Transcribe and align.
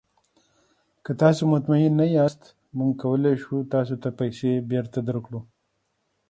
که 1.03 1.11
تاسو 1.21 1.41
مطمین 1.53 1.93
نه 2.01 2.05
یاست، 2.17 2.43
موږ 2.77 2.91
کولی 3.01 3.33
شو 3.41 3.55
تاسو 3.73 3.93
ته 4.01 4.09
پیسې 4.19 4.51
بیرته 4.69 4.99
درکړو. 5.07 5.39